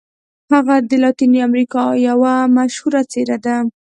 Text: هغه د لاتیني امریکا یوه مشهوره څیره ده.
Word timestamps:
هغه 0.53 0.75
د 0.89 0.91
لاتیني 1.03 1.39
امریکا 1.49 1.83
یوه 2.07 2.33
مشهوره 2.57 3.01
څیره 3.11 3.37
ده. 3.45 3.55